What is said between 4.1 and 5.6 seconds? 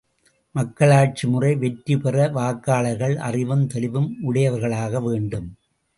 உடையவர்களாக வேண்டும்.